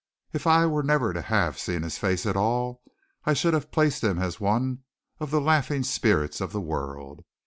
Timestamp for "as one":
4.17-4.79